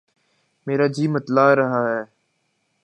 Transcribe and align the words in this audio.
میرا 0.67 0.87
جی 0.95 1.05
متلا 1.07 1.47
رہا 1.55 1.81
ہے 1.89 2.01